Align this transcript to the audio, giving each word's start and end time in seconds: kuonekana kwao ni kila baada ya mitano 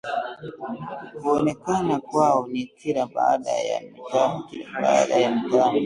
kuonekana 1.21 1.99
kwao 2.01 2.47
ni 2.47 2.65
kila 2.65 3.05
baada 3.05 3.51
ya 5.07 5.31
mitano 5.31 5.79